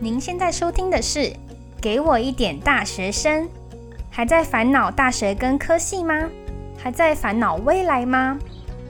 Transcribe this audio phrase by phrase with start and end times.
[0.00, 1.18] 您现在收听的是
[1.80, 3.44] 《给我一点大学生》，
[4.08, 6.14] 还在烦恼大学跟科系吗？
[6.76, 8.38] 还在烦恼未来吗？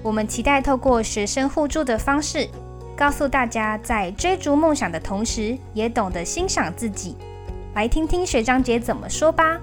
[0.02, 2.46] 我们期待透过学生互助的方式，
[2.94, 7.16] 告诉大家在追逐梦想的同时，也懂得欣赏自己。
[7.74, 9.58] 来听听学长姐怎么说吧。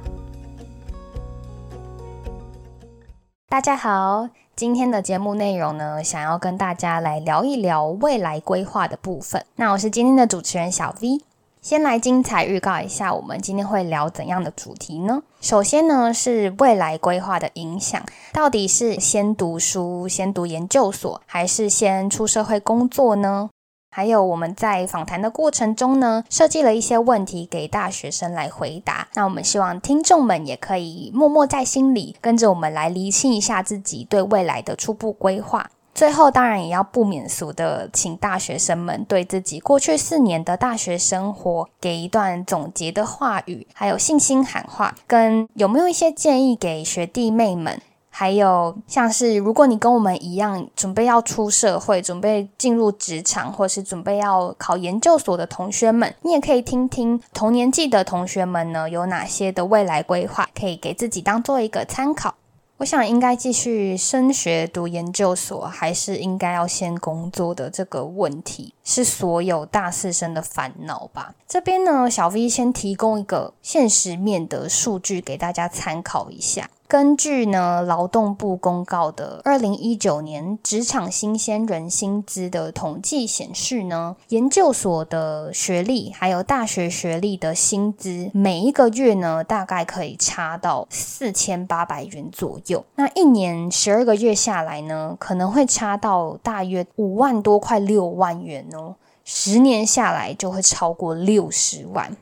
[3.48, 9.46] 大家好，今天的节目内容呢，想要跟大家来聊一聊未来规划的部分。
[9.58, 11.22] 那我是今天的主持人小 V。
[11.66, 15.24] 先来精彩预告一下，我们今天会聊怎样的主题呢？
[15.42, 23.50] 首先呢，是未来规划的影响，到底是先读书、先读研究所，还是先出社会工作呢？
[23.90, 29.08] 还有我们在访谈的过程中呢，设计了一些问题给大学生来回答。
[29.16, 35.72] 那我们希望听众们也可以默默在心里，跟着我们来厘清一下自己对未来的初步规划。
[35.96, 47.82] 最后，当然也要不免俗的，请大学生们对自己过去四年的大学生活给一段总结的话语，还有信心喊话，跟有没有一些建议给学弟妹们？
[48.10, 62.36] 还有像是，如果你跟我们一样准备要出社会、准备进入职场，或是准备要考研究所的同学们，你也可以听听同年纪的同学们呢有哪些的未来规划，可以给自己当做一个参考。
[62.78, 71.34] 我想应该继续升学读研究所，还是应该要先工作的这个问题，是所有大四生的烦恼吧。
[71.48, 76.70] 这边呢，小 V 先提供一个现实面的数据给大家参考一下。
[76.88, 92.86] 根据呢劳动部公告的二零一九年职场新鲜人薪资的统计显示呢，研究所的学历还有大学学历的薪资，每一个月呢大概可以差到四千八百元左右。
[92.96, 98.96] 那一年十二个月下来呢，可能会差到大约五万多，块六万元哦。
[99.24, 102.16] 十年下来就会超过六十万。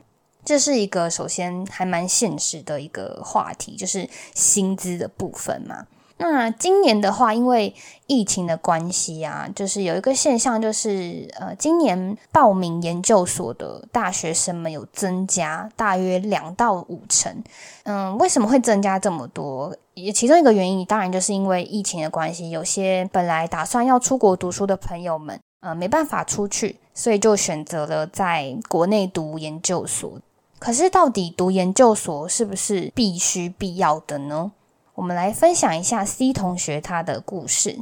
[0.44, 5.86] 这是一个首先还蛮现实的一个话题，就是薪资的部分嘛。
[6.16, 7.74] 那今年的话，因为
[8.06, 17.42] 疫情的关系啊，就是有一个现象，就是呃，今年报名研究所的大学生们有增加大约两到五成。
[17.82, 19.76] 嗯，为什么会增加这么多？
[19.94, 30.20] 也其中一个原因，当然就是因为疫情的关系，有些本来打算要出国读书的朋友们，呃，没办法出去，所以就选择了在国内读研究所。
[30.64, 34.52] 可是，到底读研究所是不是必须必要的呢？
[34.94, 37.80] 我们来分享一下 C 同学他的故事。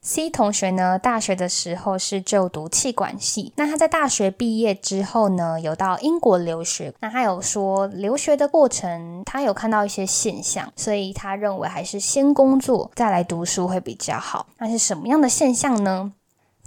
[0.00, 3.52] C 同学呢，大学的时候是就读气管系。
[3.56, 6.94] 那他在大学毕业之后呢，有到英国留学。
[7.00, 14.46] 那他有说，留学的过程他有看到一些现象，所以他认为还是先工作再来读书会比较好。
[14.56, 16.14] 那是什么样的现象呢？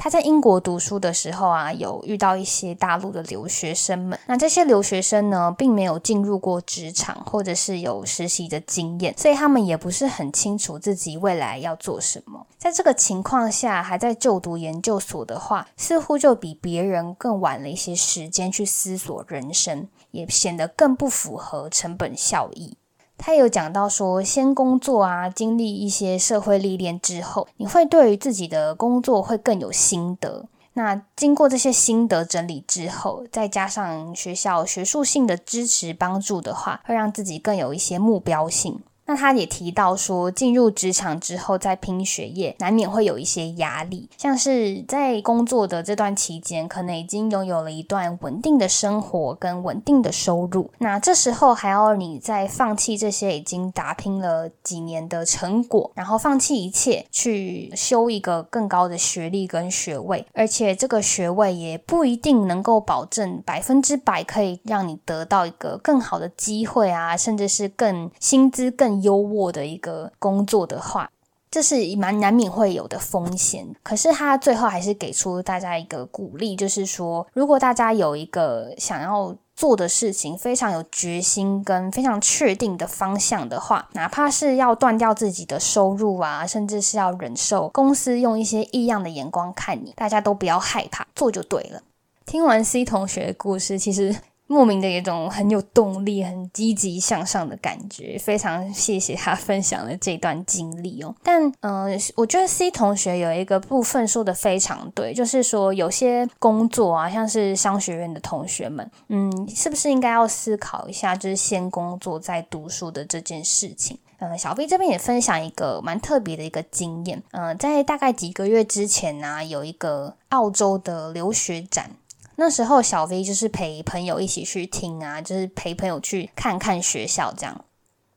[0.02, 4.18] 他在英国读书的时候啊，有遇到一些大陆的留学生们。
[4.28, 12.48] 那这些留学生呢，并没有进入过职场，或者是有实习的经验，所以他们也不是很清楚自己未来要做什么。
[12.58, 22.78] 在这个情况下，还在就读研究所的话，似乎就比别人更晚了一些时间去思索人生，也显得更不符合成本效益。
[23.22, 30.46] 他有讲到说，先工作啊，经历一些社会历练之后，你会对于自己的工作会更有心得。
[30.74, 38.80] 那经过这些心得整理之后，再加上学校学术性的支持帮助的话，会让自己更有一些目标性。
[39.10, 44.08] 那他也提到说，进入职场之后再拼学业，难免会有一些压力。
[44.16, 50.70] 像是在工作的这段期间，可能已经拥有了一段稳定的生活跟稳定的收入。
[50.78, 68.99] 那这时候还要你再放弃这些已经打拼了几年的成果，然后放弃一切去修一个更高的学历跟学位，而且这个学位也不一定能够保证百分之百可以让你得到一个更好的机会啊，甚至是更薪资更。
[69.02, 71.10] 优渥的一个工作的话，
[71.52, 73.76] 这是蛮难免会有的风险。
[73.82, 91.82] 可是他最后还是给出大家一个鼓励，就是说，如果大家有一个想要做的事情，非常有决心跟非常确定的方向的话，哪怕是要断掉自己的收入啊，甚至是要忍受公司用一些异样的眼光看你，大家都不要害怕，做就对了。
[92.26, 94.16] 听完 C 同学的故事，其实。
[94.52, 101.16] 莫名的一种很有动力、很积极向上的感觉，非常谢谢他分享了这段经历哦。
[101.24, 114.00] 但嗯，我觉得 C 同学有一个部分说的非常对，就是说有些工作啊，像是商学院的同学们，嗯，是不是应该要思考一下，就是先工作再读书的这件事情？
[114.18, 117.22] 嗯，小 B 这边也分享一个蛮特别的一个经验。
[117.32, 121.92] 嗯，在大概几个月之前呢，有一个澳洲的留学展。
[122.40, 127.66] 那时候小 V 就是陪朋友一起去听啊，就是陪朋友去看看学校这样。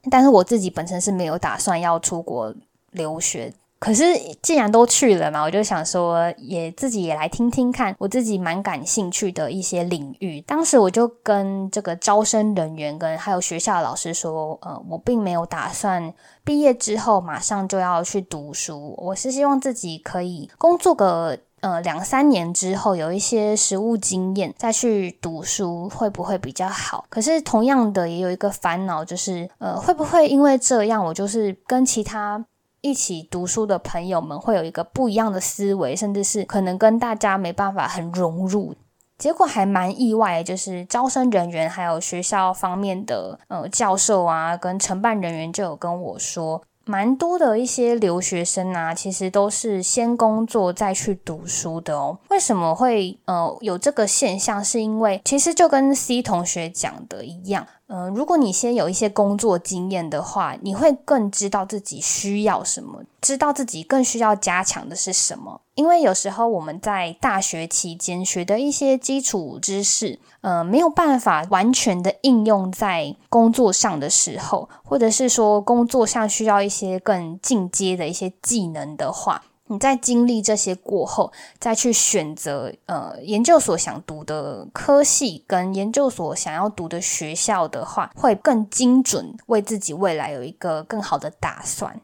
[0.09, 2.55] 但是我自己本身是没有打算要出国
[2.93, 3.53] 留学。
[3.81, 4.05] 可是
[4.41, 10.41] 既然都去了嘛，我就想说，也自己也来听听看，我自己蛮感兴趣的一些领域。
[10.43, 16.15] 当时我就跟这个招生人员跟还有学校老师说，呃，我并没有打算
[16.45, 27.07] 毕业之后马上就要去读书，我是希望自己可以工作个呃两三年之后，有一些实务经验再去读书会不会比较好？
[27.09, 32.45] 可是同样的也有一个烦恼，就是呃会不会因为这样，我就是跟其他。
[32.85, 38.75] 一起读书的朋友们会有一个不一样的思维，甚至是可能跟大家没办法很融入。
[39.17, 46.61] 结果还蛮意外，就是招生人员还有学校方面的呃教授啊，跟承办人员就有跟我说。
[46.85, 52.19] 蛮多的一些留学生啊，其实都是先工作再去读书的哦。
[52.31, 54.65] 为什么会呃有这个现象？
[54.65, 65.61] 是因为其实就跟 C 同学讲的一样，呃，如果你先有一些工作经验的话，你会更知道自己需要什么，知道自己更需要加强的是什么。
[65.75, 70.19] 因为有时候我们在大学期间学的一些基础知识。
[70.41, 92.01] 呃，没有办法完全的应用在工作上的时候，或者是说工作上需要一些更进阶的一些技能的话，你在经历这些过后，再去选择呃研究所想读的科系跟研究所想要读的学校的话，会更精准，为自己未来有一个更好的打算。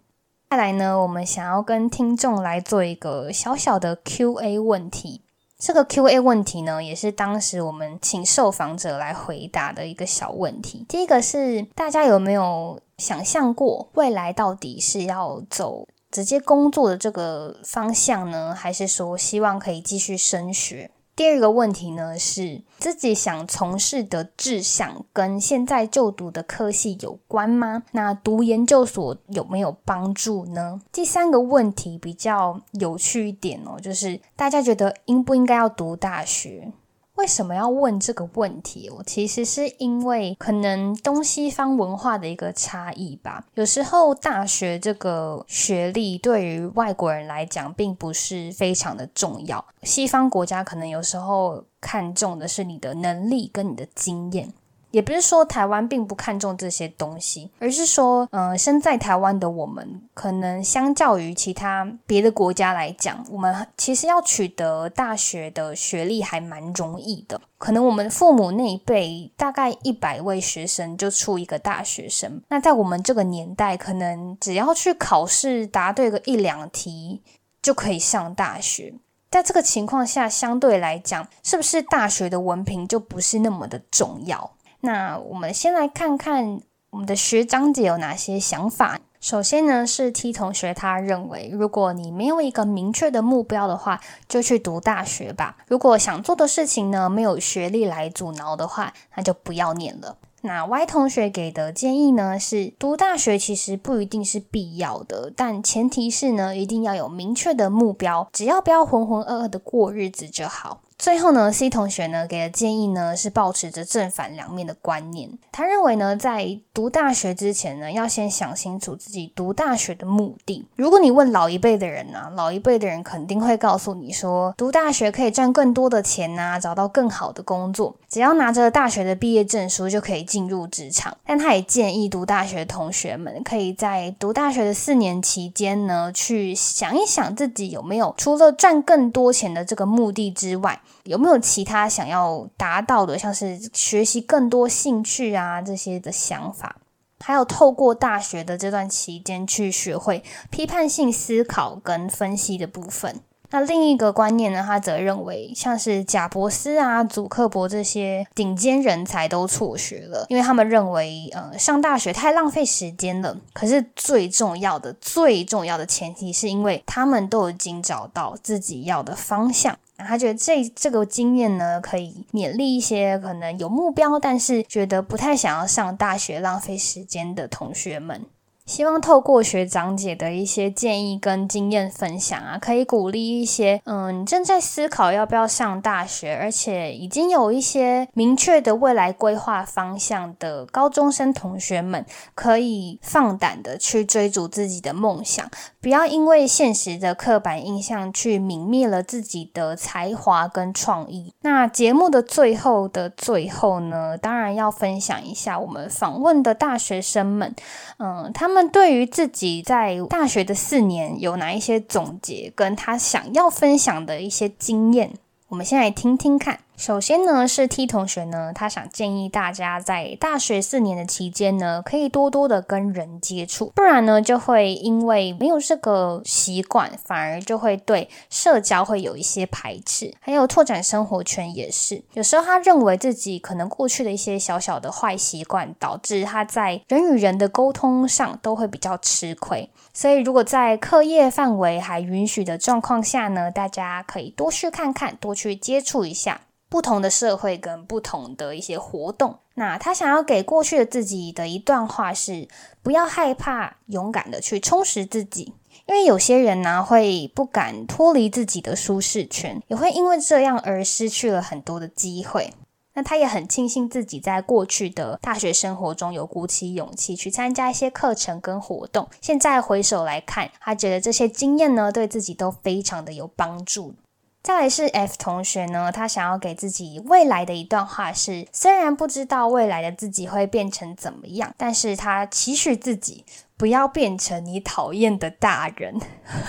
[0.51, 5.21] 再来呢，我们想要跟听众来做一个小小的 Q&A 问题。
[5.59, 10.87] 这个 Q&A 问题呢，也是当时我们请受访者来回答的一个小问题。
[10.89, 20.91] 第一个是大家有没有想象过未来到底是要走直接工作的这个方向呢，还是说希望可以继续升学？
[21.15, 27.83] 第二个问题呢，是自己想从事的志向跟现在就读的科系有关吗？
[27.91, 30.81] 那读研究所有没有帮助呢？
[30.93, 36.73] 第三个问题比较有趣一点哦，就是大家觉得应不应该要读大学？
[37.19, 38.89] 为什么要问这个问题？
[38.89, 43.45] 我其实是因为可能东西方文化的一个差异吧。
[43.55, 49.65] 有时候大学这个学历对于外国人来讲并不是非常的重要。
[49.83, 54.53] 西方国家可能有时候看重的是你的能力跟你的经验。
[54.91, 67.41] 也不是说台湾并不看重这些东西，而是说，呃，身在台湾的我们，可能相较于其他别的国家来讲，我们其实要取得大学的学历还蛮容易的。
[67.59, 72.41] 可能我们父母那一辈，大概一百位学生就出一个大学生。
[72.49, 77.21] 那在我们这个年代，可能只要去考试答对个一两题，
[77.61, 78.95] 就可以上大学。
[79.31, 84.53] 在这个情况下，相对来讲，是不是大学的文凭就不是那么的重要？
[84.81, 86.61] 那我们先来看看
[86.91, 89.01] 我们的学长姐有哪些想法。
[89.21, 95.57] 首先呢，是 T 同学，他认为，如果你没有一个明确的目标的话，就去读大学吧。
[95.67, 100.17] 如果想做的事情呢，没有学历来阻挠的话，那就不要念了。
[100.43, 110.83] 那 Y 同学给的建议呢，是读大学其实不一定是必要的，但前提是呢，一定要有明确的目标，只要不要浑浑噩噩的过日子就好。
[110.99, 115.31] 最后呢，C 同学呢给的建议呢是保持着正反两面的观念。
[115.53, 120.67] 他认为呢，在读大学之前呢，要先想清楚自己读大学的目的。
[120.75, 131.17] 如果你问老一辈的人呢，老一辈的人肯定会告诉你说，读大学可以赚更多的钱呐，找到更好的工作，只要拿着大学的毕业证书就可以进入职场。
[131.25, 140.81] 但他也建议读大学的同学们，可以在读大学的四年期间呢，去想一想自己有没有除了赚更多钱的这个目的之外。
[141.09, 146.77] 有没有其他想要达到的，像是学习更多兴趣啊这些的想法？
[147.21, 153.21] 还有透过大学的这段期间去学会批判性思考跟分析的部分。
[153.51, 163.35] 那另一个观念呢，他则认为像是贾伯斯啊、祖克伯这些顶尖人才都辍学了，因为他们认为呃上大学太浪费时间了。
[163.55, 169.79] 可是最重要的、最重要的前提是因为他们都已经找到自己要的方向。
[169.99, 178.25] 他觉得这这个经验呢，可以勉励一些可能有目标，但是觉得不太想要上大学、浪费时间的同学们。
[178.65, 195.51] 希望透过学长姐的一些建议跟经验分享啊，可以鼓励一些嗯正在思考要不要上大学，而且已经有一些明确的未来规划方向的高中生同学们，可以放胆的去追逐自己的梦想，
[195.81, 201.33] 不要因为现实的刻板印象去泯灭了自己的才华跟创意。
[201.43, 207.55] 那节目的最后的最后呢，当然要分享一下我们访问的大学生们，
[207.99, 215.13] 嗯，他们对于自己在大学的四年有哪一些总结，跟他想要分享的一些经验。
[215.49, 216.61] 我们先来听听看。
[216.79, 230.15] 首先呢，是 T 同学呢，他想建议大家在大学四年的期间呢，可以多多的跟人接触，不然呢，就会因为没有这个习惯，反而就会对社交会有一些排斥。
[230.21, 239.69] 还有拓展生活圈也是，有时候他认为自己可能过去的一些小小的坏习惯，导致他在人与人的沟通上都会比较吃亏。
[239.93, 246.43] 所以，如果在课业范围还允许的状况下呢，大家可以多去看看，多去接触一下。
[246.69, 252.47] 不同的社会跟不同的一些活动，那他想要给过去的自己的一段话是：
[252.83, 255.55] 不要害怕，勇敢的去充实自己。
[255.87, 262.53] 因为有些人呢会不敢脱离自己的舒适圈，也会因为这样而失去了很多的机会。
[262.93, 269.09] 那他也很庆幸自己在过去的大学生活中有鼓起勇气去参加一些课程跟活动。
[269.21, 273.95] 现在回首来看，他觉得这些经验呢对自己都非常的有帮助。
[274.43, 283.25] 再来是 F 同学呢，他想要给自己未来的一段话是：虽然不知道未来的自己会变成怎么样，但是他期许自己
[283.57, 286.01] 不要变成你讨厌的大人。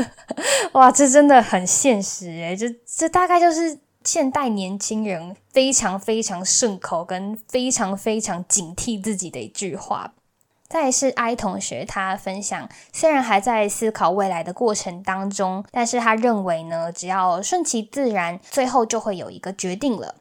[0.73, 10.13] 哇，这真的很现实诶，这这大概就是现代年轻人非常非常顺口跟非常非常警惕自己的一句话。
[10.69, 20.13] 再是 I 同学，他分享，虽然还在思考未来的过程当中，但是他认为呢，只要顺其自然，最后就会有一个决定了。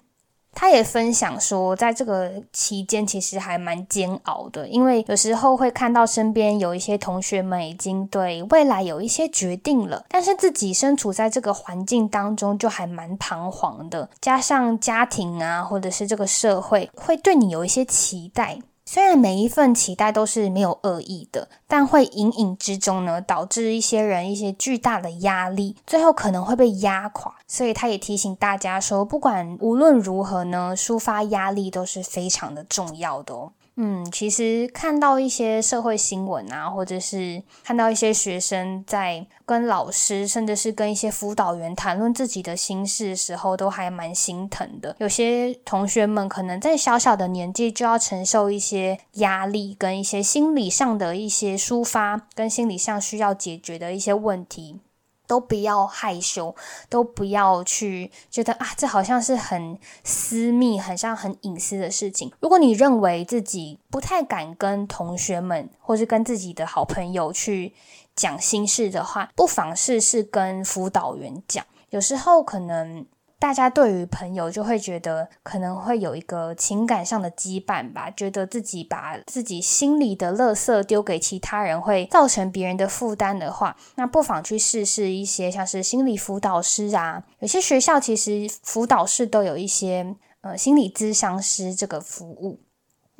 [0.54, 18.58] 他也分享说，在这个期间其实还蛮煎熬的，因为有时候会看到身边有一些同学们已经对未来有一些决定了，但是自己身处在这个环境当中就还蛮彷徨的，加上家庭啊，或者是这个社会会对你有一些期待。
[18.90, 27.34] 虽然每一份期待都是没有恶意的，但会隐隐之中呢，导致一些人一些巨大的压力，最后可能会被压垮。
[27.46, 33.52] 所以他也提醒大家说，不管无论如何呢，抒发压力都是非常的重要的哦。
[33.80, 44.96] 嗯，其实看到一些社会新闻啊，或者是看到一些学生在跟老师，甚至是跟一些辅导员谈论自己的心事的时候，都还蛮心疼的。
[44.98, 54.80] 有些同学们可能在小小的年纪就要承受一些压力，跟一些心理上的一些抒发，跟心理上需要解决的一些问题。
[55.28, 56.52] 都不要害羞，
[56.88, 62.32] 都不要去觉得啊，这好像是很私密、很像很隐私的事情。
[62.40, 67.72] 如果你认为自己不太敢跟同学们，或是跟自己的好朋友去
[68.16, 71.64] 讲心事的话，不妨试试跟辅导员讲。
[71.90, 73.06] 有时候可能。
[73.40, 92.67] 大家对于朋友就会觉得可能会有一个情感上的羁绊吧，觉得自己把自己心里的垃圾丢给其他人会造成别人的负担的话，那不妨去试试一些像是心理辅导师啊，有些学校其实辅导室都有一些呃心理咨商师这个服务。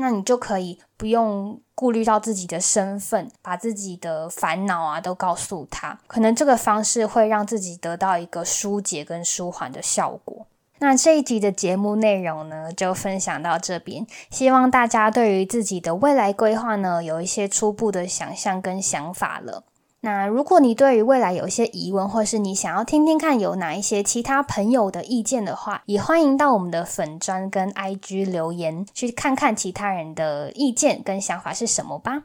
[0.00, 10.47] 那你就可以不用顾虑到自己的身份，把自己的烦恼啊都告诉他，可能这个方式会让自己得到一个疏解跟舒缓的效果。
[10.78, 19.64] 那这一集的节目内容呢，就分享到这边，希望大家对于自己的未来规划呢，有一些初步的想象跟想法了。
[20.00, 32.23] 那如果你对于未来有一些疑问，或是你想要听听看有哪一些其他朋友的意见的话，也欢迎到我们的粉砖跟 IG 留言，去看看其他人的意见跟想法是什么吧。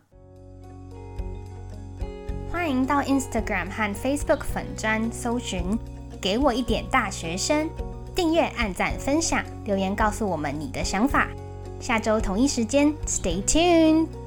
[2.51, 5.77] 欢迎到 Instagram 和 Facebook 粉砖搜寻
[6.21, 7.67] “给我一点大学生”，
[8.15, 11.27] 订阅、按赞、分享、留言，告诉我们你的想法。
[11.79, 14.22] 下周同一时间，Stay tuned。